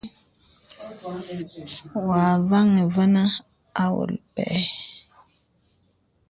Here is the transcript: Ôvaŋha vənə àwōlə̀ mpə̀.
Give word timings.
Ôvaŋha 1.99 2.81
vənə 2.95 3.23
àwōlə̀ 3.83 4.19
mpə̀. 4.25 4.59